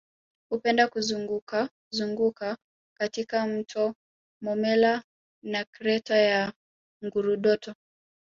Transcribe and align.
Hupenda 0.49 0.87
kuzungukazunguka 0.87 2.57
katika 2.97 3.47
mto 3.47 3.95
Momella 4.41 5.03
na 5.43 5.65
Kreta 5.65 6.17
ya 6.17 6.53
Ngurudoto 7.05 7.73